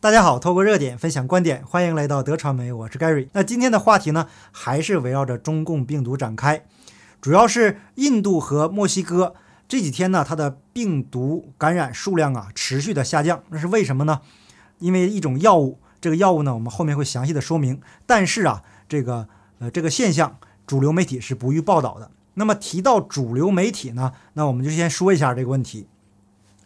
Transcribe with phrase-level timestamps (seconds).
[0.00, 3.28] 大家好，透过热点分享观点，欢迎来到德传媒，我是 Gary。
[3.32, 6.64] 那今天的话题呢，还是围绕着中共病毒展开，
[7.20, 9.34] 主要是印度和墨西哥
[9.66, 14.20] 这几天呢，它的病毒感染数量啊持续的下降，那是为什么呢？
[14.78, 17.80] 因为一种药物，这个药物呢，我们后面会详细的说明。
[18.06, 19.26] 但是啊，这个
[19.58, 22.12] 呃这个现象，主流媒体是不予报道的。
[22.34, 25.88] 那么提到主流媒体呢，那我们就先说一下这个问题。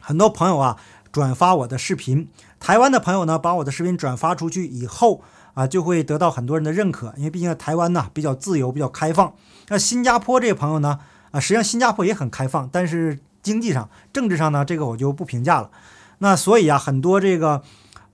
[0.05, 0.79] 很多朋友啊
[1.13, 2.29] 转发我的视频。
[2.59, 5.23] 台湾的朋友呢，把我的视频转发出去以后
[5.55, 9.35] 啊，就会得到很多人的认可，因为毕竟台湾呢比较自由、比较开放。
[9.69, 10.99] 那新加坡这个朋友呢，
[11.31, 15.71] 啊，实际上新加坡也很开放，但是经济上、政治上呢，这个我就不评价了。
[16.19, 17.63] 那所以啊，很多这个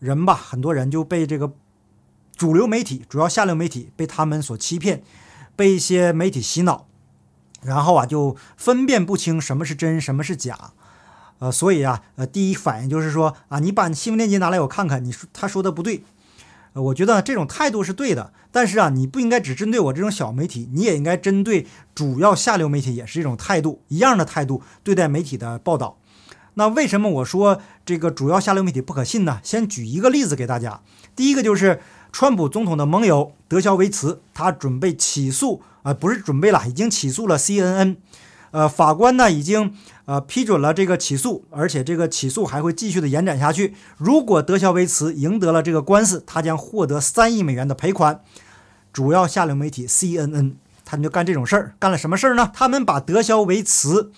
[0.00, 1.52] 人吧，很多人就被这个
[2.34, 5.02] 主流媒体、主要下流媒体被他们所欺骗，
[5.55, 6.86] 被一些媒体洗脑，
[7.62, 10.72] 然后啊，就分辨不清什么是真，什么是假。
[11.38, 16.02] 呃，所以啊，呃，第一反应就是说啊，你把新闻链接拿来，我看看，你说他说的不对。
[16.74, 25.98] 呃，我觉得这种态度是对的，但是啊，你不应该只针对我这种小媒体，你也应该针对主要下流媒体，也是一种态度，一样的态度对待媒体的报道。
[26.55, 29.41] 那为什么我说这个主要下流媒体不可信呢？
[29.42, 30.80] 先举一个例子给大家。
[31.17, 31.80] 第一个就是
[32.12, 37.97] 川普总统的盟友德肖维茨，他准备起诉啊，不是准备了，已经起诉了 CNN。
[38.50, 39.74] 呃，法官呢已经
[40.06, 43.74] 呃批准了这个起诉，而且这个起诉还会继续的延展下去。
[43.96, 48.22] 如果德肖维茨赢得了这个官司，他将获得三亿美元的赔款。
[48.90, 52.50] 主要下流媒体 CNN，他们就干这种事儿，干了什么事儿呢？
[52.55, 54.10] 他们把德肖维茨，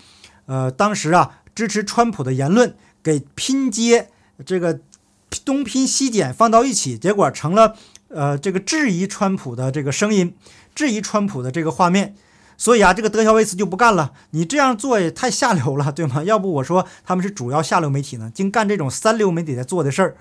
[0.47, 4.11] 呃，当时啊支持川普的言论给拼接，
[4.47, 4.81] 这个
[5.45, 7.75] 东拼西剪放到一起，结果成了
[8.09, 10.35] 呃这个质疑川普的这个声音，
[10.75, 12.15] 质疑川普的这个画面。
[12.61, 14.13] 所以啊，这个德肖维茨就不干了。
[14.33, 16.23] 你这样做也太下流了，对吗？
[16.29, 20.17] 要不我说他们是主要下流媒体呢，净干这种三流媒体在做的事儿，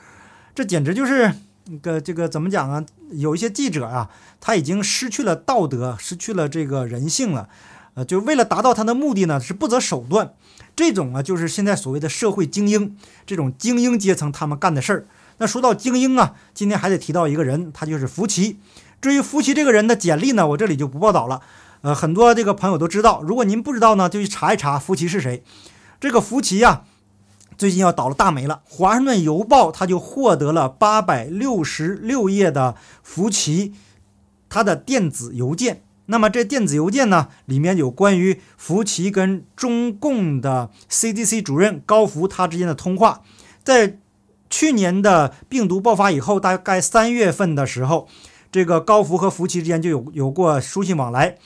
[0.55, 1.35] 这简直就是
[1.81, 2.85] 个这个怎么讲啊？
[3.11, 7.49] 有一些记者啊，他已经失去了道德，失去了这个人性了，
[7.95, 10.31] 呃，就为了达到他的目的呢，是不择手段。
[10.77, 12.95] 这种啊，就是现在所谓的社会精英，
[13.25, 15.05] 这种精英阶层他们干的事儿。
[15.39, 18.59] 那说到精英啊，今天还得提到一个人，他就是福奇。
[19.01, 21.41] 至于福奇这个人的简历呢，我这里就不报道了。
[21.81, 23.21] 呃，很多这个朋友都知道。
[23.21, 25.43] 如果您不知道呢，就去查一查福奇是谁。
[25.99, 26.83] 这个福奇呀，
[27.57, 28.61] 最近要倒了大霉了。
[28.65, 33.73] 华盛顿邮报他就获得了八百六十六页的福奇
[34.49, 35.83] 他的电子邮件。
[36.07, 43.21] 那么这电子邮件呢，里面有关于福奇跟中共的 CDC 主任高福他之间的通话。
[43.63, 43.99] 在
[44.49, 48.07] 去年的病毒爆发以后，大概三月份的时候，
[48.51, 51.37] 这个高福和福奇之间就有有过书信往来。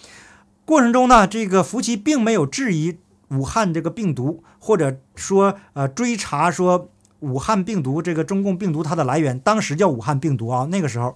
[0.66, 2.98] 过程中呢，这个福奇并没有质疑
[3.30, 11.16] 武汉这个病毒，或者说呃追查说武汉病毒这个中共病毒它的来源，当时叫武汉病毒啊，那个时候，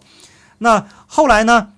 [0.59, 1.69] 那后来呢，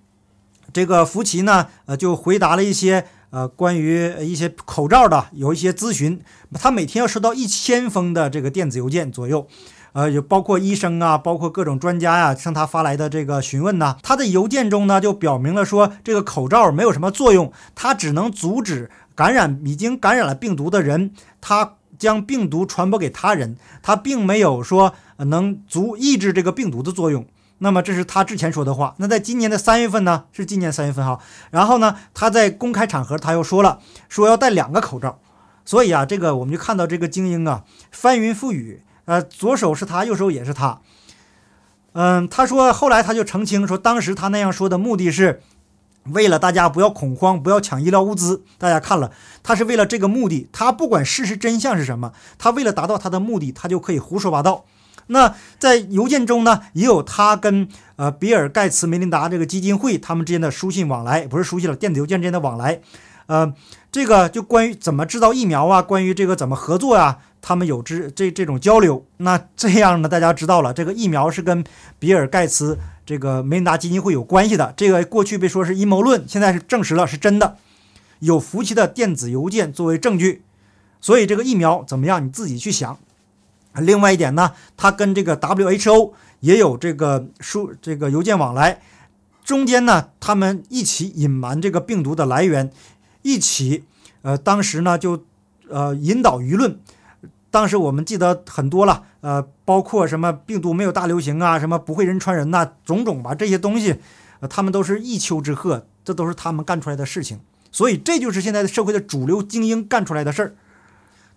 [0.74, 6.22] 这个福奇呢呃就回答了一些呃关于一些口罩的有一些咨询，
[6.54, 9.48] 他每天要收到一千封的这个电子邮件左右。
[9.94, 13.98] 呃，有包括医生啊，包括各种专家呀，向他发来的这个询问呢。
[14.04, 21.12] 他的邮件中呢，就表明了说，这个口罩没有什么作用，它只能阻止感染已经感染了病毒的人，
[21.42, 27.26] 他将病毒传播给他人，他并没有说能足抑制这个病毒的作用。
[27.58, 28.96] 那么这是他之前说的话。
[29.00, 31.20] 那在今年的三月份呢，是今年三月份哈。
[31.52, 35.20] 然后呢，他在公开场合他又说了，说要戴两个口罩。
[35.66, 38.82] 所以啊，这个我们就看到这个精英啊，翻云覆雨。
[39.10, 40.82] 呃，左手是他，右手也是他。
[41.94, 45.42] 嗯，他说后来他就澄清说，当时他那样说的目的是
[46.04, 48.44] 为了大家不要恐慌，不要抢医疗物资。
[48.60, 49.12] 大家看了，
[49.42, 50.48] 他是为了这个目的。
[50.52, 54.66] 他不管事实真相是什么，他为了达到他的目的，他就可以胡说八道。
[55.08, 62.80] 那在邮件中呢，也有他跟呃比尔盖茨、梅琳达这个基金会他们之间的书信往来，不是书信了，电子邮件之间的往来。
[63.26, 63.52] 呃，
[63.92, 67.18] 这个就关于怎么制造疫苗啊，关于这个怎么合作啊。
[67.42, 70.10] 他们有之这这种交流，那这样呢？
[70.10, 71.64] 大家知道了，这个疫苗是跟
[71.98, 74.74] 比尔盖茨这个梅琳达基金会有关系的。
[74.76, 77.58] 这个过去被说是阴谋论，现在是证实了是真的，
[78.20, 80.44] 有福奇的电子邮件作为证据。
[81.02, 82.26] 所以这个疫苗怎么样？
[82.26, 82.98] 你自己去想。
[83.76, 88.82] 另外一点呢，他跟这个 WHO 也有这个书这个邮件往来，
[89.46, 92.70] 中间呢，他们一起隐瞒这个病毒的来源，
[93.22, 93.86] 一起
[94.24, 95.24] 呃，当时呢就
[95.70, 96.78] 呃引导舆论。
[97.52, 104.00] 当时我们记得很多了，呃，包括什么病毒没有大流行啊，什么不会人传人呐，种种吧，这些东西，
[104.40, 107.40] 呃，他们都是一丘之貉，这都是他们干出来的事情。
[107.72, 110.56] 所以这就是现在的社会的主流精英干出来的事儿。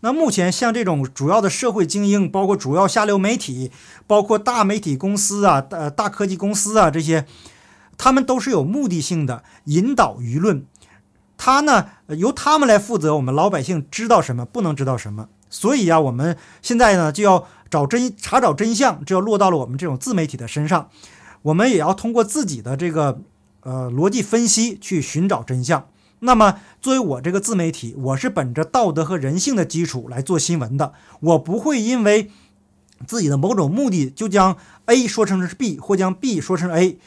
[0.00, 3.70] 那目前像这种主要的社会精英，包括主要下流媒体，
[4.06, 7.24] 包括大媒体公司啊、大大科技公司啊这些，
[7.96, 10.66] 他们都是有目的性的引导舆论。
[11.36, 15.28] 他呢，由他们来负责我们老百姓知道什么，不能知道什么。
[15.52, 20.88] 所以呀，我们现在呢就要找真查找真相，就要落到了我们这种自媒体的身上。
[21.42, 23.20] 我们也要通过自己的这个
[23.60, 25.86] 呃逻辑分析去寻找真相。
[26.20, 30.94] 那么，作为我这个自媒体，我是本着道德和人性的基础来做新闻的。
[31.20, 32.30] 我不会因为
[33.06, 34.56] 自己的某种目的就将
[34.86, 36.98] A 说成是 B，或将 B 说成 A。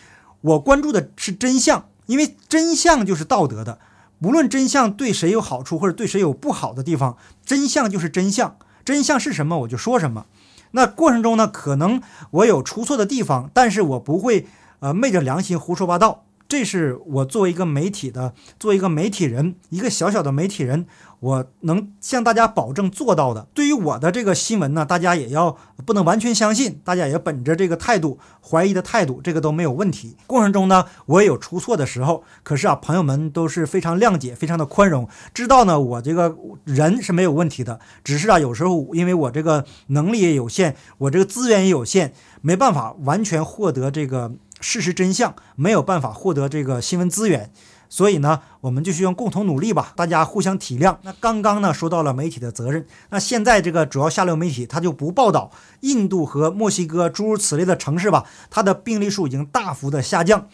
[0.41, 3.79] 我关注的是真相，因为真相就是道德的。
[4.25, 8.57] 无论真相对谁有好处，或者对谁有不好的地方，真相就是真相。
[8.83, 10.25] 真相是什么，我就说什么。
[10.71, 12.01] 那过程中呢，可能
[12.31, 14.47] 我有出错的地方，但是我不会
[14.79, 16.23] 呃昧着良心胡说八道。
[16.47, 20.85] 这是我作为一个媒体的，作为一个媒体人，一个小小的媒体人，
[21.19, 23.47] 我能向大家保证做到的。
[23.53, 30.15] 对于我的这个新闻呢，大家也要不能完全相信，大家也本着这个态度，怀疑的态度，这个都没有问题。
[30.27, 44.33] 过程中呢，我也有出错的时候，可是啊，朋友们都是非常谅解，非常的宽容，知道呢，我这个人是没有问题的，只是啊，有时候因为我这个能力也有限，我这个资源也有限，没办法完全获得这个。
[44.65, 47.51] 事实真相没有办法获得这个新闻资源，
[47.87, 50.97] 所以呢，我们就需要共同努力吧，大家互相体谅。
[51.03, 55.51] 那刚刚呢说到了媒体的责任，那现在这个主要下流媒体它就不报道
[55.81, 60.47] 印度和墨西哥诸如此类的城市吧，它的病例数已经大幅的下降。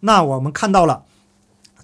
[0.00, 1.04] 那我们看到了，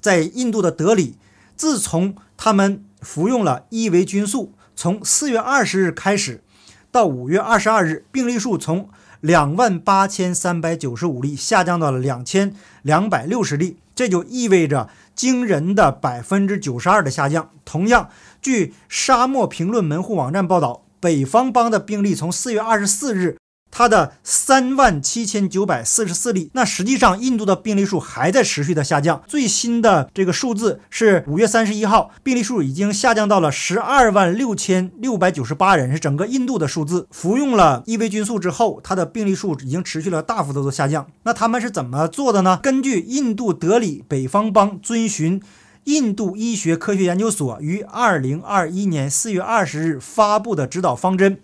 [0.01, 1.17] 在印度的德里，
[1.55, 6.43] 自从他们服用了伊维菌素，从四月二十日开始
[6.91, 8.89] 到五月二十二日，病例数从
[9.21, 17.51] 两万八千三百九十五例下降到了两千两百六十例，这就意味着惊人的百分之九十二的下降。
[17.65, 18.11] 同样，
[18.43, 23.38] 据沙漠评论门户网站报道，北方邦的病例从四月二十四日。
[23.71, 29.23] 它的三万七千九百四十四例，那实际上印度的病例数还在持续的下降。
[29.27, 37.07] 最新的这个数字是五月三十一号，病例数已经下降到了十二万六千六百九十八人，是整个印度的数字。
[37.11, 41.07] 服用了伊维菌素之后，它的病例数已经持续了大幅度的下降。
[41.23, 42.59] 那他们是怎么做的呢？
[42.63, 45.41] 根据印度德里北方邦遵循
[45.85, 51.39] 印度医学科学研究所于二零二一年四月二十日发布的指导方针。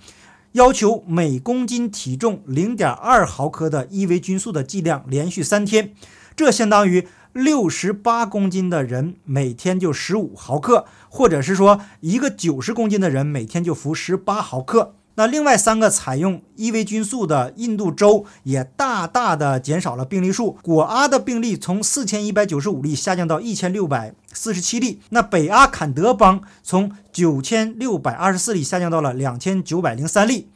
[0.55, 5.93] 要求每公斤体重零点二毫克的伊维菌素的剂量连续三天，
[6.37, 14.95] 这相当于六十八公斤的人每天就十五毫克，或者是说一个九十公斤的人每天就服十八毫克。
[15.17, 20.59] 那另外三个采用伊维菌素的印度州也大大的减少了病例数。
[20.63, 25.01] 果阿的病例从四千一百九十五例下降到一千六百四十七例。
[25.11, 30.49] 那北阿坎德邦从九千六百二十四例下降到了两千九百零三例，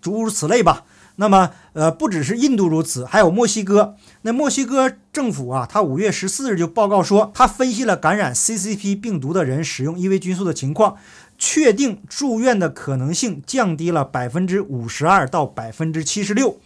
[0.00, 0.84] 诸如此类吧。
[1.20, 3.94] 那么，呃，不只是印度如此，还有墨西哥。
[4.22, 10.96] 那墨西哥政府啊，他五月十四日就报告说，他分析了感染 CCP 病毒的人使用伊维菌素的情况。
[11.42, 16.58] 确定住院的可能性降低了百分之五十二到百分之七十六。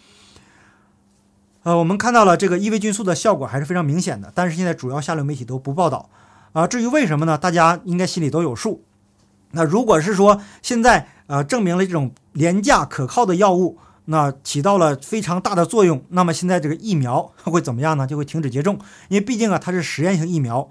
[1.63, 6.09] 呃，我们看到了这个伊维菌素的效果还是非常明显的，但是现在主要下流媒体都不报道
[6.53, 6.67] 啊。
[6.67, 7.39] 至于为什么呢？
[7.39, 8.83] 大家应该心里都有数。
[9.53, 18.07] 那如果是说现在呃证明了这种廉价可靠的药物，那起到了非常大的作用，那么现在这个疫苗 会怎么样呢？
[18.07, 20.69] 就会停止接种，因为毕竟啊它是实验性疫苗，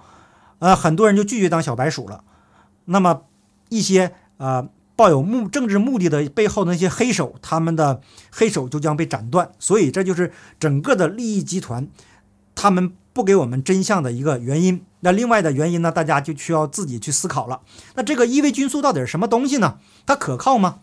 [0.59, 2.23] 呃很多人就拒绝当小白鼠了。
[2.85, 3.23] 那么。
[3.69, 9.51] 一些呃抱有目政治目的的背后那些黑手，他们的黑手就将被斩断。
[9.57, 11.87] 所以这就是整个的利益集团，
[12.53, 14.85] 他们不给我们真相的一个原因。
[14.99, 17.61] 那另外的原因呢，大家就需要自己去思考了。
[17.95, 19.79] 那这个伊维菌素到底是什么东西呢？
[20.05, 20.81] 它可靠吗？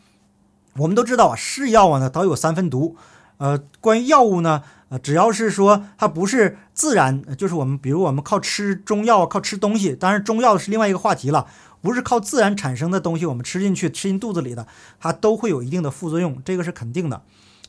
[0.77, 2.97] 我们都知道啊，是药啊呢都有三分毒。
[3.39, 11.47] 呃，关于药物呢，呃，只要是说它不是自然，就是我们比如我们靠吃中药，靠吃东西，当然中药是另外一个话题了。
[11.83, 14.67] 不是靠自然产生的东西，我们吃进去、吃进肚子里的，
[14.99, 17.23] 它都会有一定的副作用，这个是肯定的。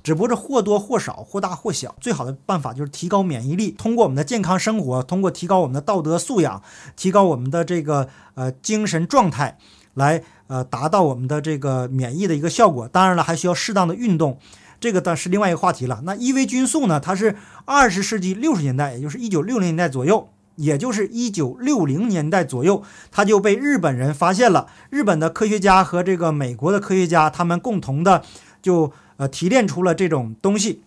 [0.03, 1.95] 只不过是或多或少、或大或小。
[2.01, 6.61] 最好的办法就是提高免疫力，通过我们的健康生活，通过提高我们的道德素养，
[6.97, 9.57] 提高我们的这个呃精神状态，
[9.93, 12.87] 来呃达到我们的这个免疫的一个效果。
[12.87, 14.37] 当然了，还需要适当的运动，
[14.79, 16.01] 这个倒是另外一个话题了。
[16.03, 16.99] 那伊维菌素呢？
[16.99, 20.29] 它是二十世纪六十年代，也就是一九六零年代左右。
[20.57, 24.67] 也就是一九六零年代左右，他就被日本人发现了。
[24.91, 28.21] 日本的科学家和这个美国的科学家，他们共同的
[28.61, 30.83] 就呃提炼出了这种东西。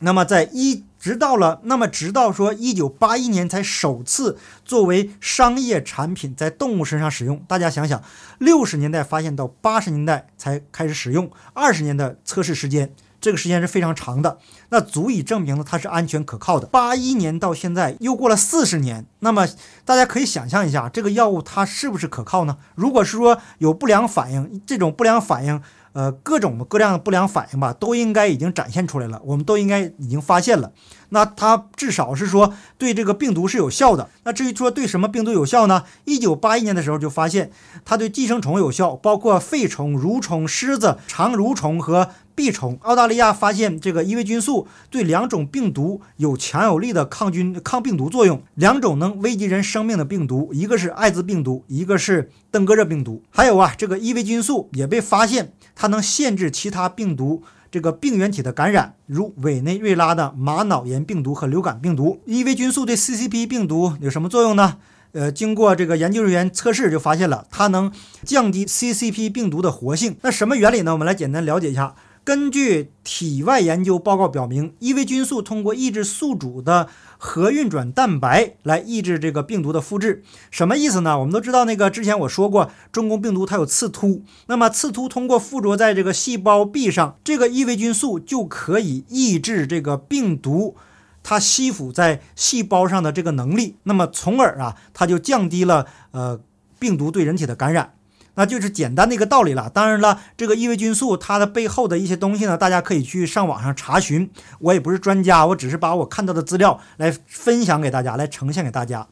[0.00, 7.42] 那么在一直到了，那么直到说一九八一年才首次作为商业产品在动物身上使用。
[7.46, 8.02] 大家想想，
[8.38, 12.92] 六十年代发现到八十年代才开始使用，二十年的测试时间。
[13.18, 14.38] 这个时间是非常长的，
[14.68, 16.66] 那足以证明了它是安全可靠的。
[16.66, 19.48] 八一年到现在又过了四十年，那么
[19.84, 22.58] 大家可以想象一下，这个药物它是不是可靠呢？
[22.76, 25.60] 如果是说有不良反应，这种不良反应，
[25.96, 30.70] 呃，各种各样的不良反应吧，都应该已经展现出来了，我们都应该已经发现了。
[31.16, 34.10] 那它至少是说对这个病毒是有效的。
[34.24, 35.84] 那至于说对什么病毒有效呢？
[36.04, 37.50] 一九八一年的时候就发现
[37.86, 42.10] 它对寄生虫有效，包括肺虫、蠕虫、虱子、肠蠕虫和。
[42.36, 53.22] 蜱虫，澳大利亚发现这个伊维菌素对两种病毒有强有力的抗菌抗病毒作用，两种能危及人生命的病毒，一个是艾滋病毒，一个是登革热病毒。
[53.30, 62.20] 还有啊，这个伊维菌素也被发现，它能限制其他病毒这个病原体的感染，如委内瑞拉的玛瑙炎病毒和流感病毒。
[62.24, 64.78] 伊维菌素对 CCP 病毒有什么作用呢？
[65.12, 67.90] 呃，经过这个研究人员测试，就发现了它能
[68.22, 70.16] 降低 CCP 病毒的活性。
[70.22, 70.92] 那什么原理呢？
[70.92, 71.94] 我们来简单了解一下。
[72.26, 81.20] 根据体外研究报告表明，伊维菌素通过抑制宿主的核运转蛋白来抑制这个病毒的复制，什么意思呢？
[81.20, 90.74] 我们都知道，那个之前我说过，中共病毒它有刺突，那么刺突通过附着在这个细胞壁上，这个伊维菌素就可以抑制这个病毒
[91.22, 96.40] 它吸附在细胞上的这个能力，那么从而啊，它就降低了呃
[96.80, 97.92] 病毒对人体的感染。
[98.36, 99.68] 那就是简单的一个道理了。
[99.68, 104.30] 当然了，这个异维菌素它的背后的一些东西呢，大家可以去上网上查询。
[104.60, 109.08] 我也不是专家，我只是把我看到的资料来分享给大家，来呈现给大家。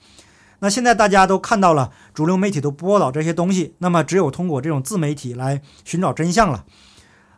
[0.61, 6.64] 那现在大家都看到了，主流媒体都报道这些东西，那么只有通过这种自媒体来寻找真相了。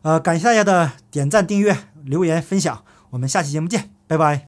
[0.03, 4.43] 呃，感谢大家的点赞、订阅、留言、分享，我们下期节目见，拜拜。